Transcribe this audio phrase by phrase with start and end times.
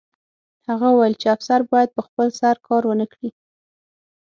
[0.67, 3.29] هغه وویل چې افسر باید په خپل سر کار ونه کړي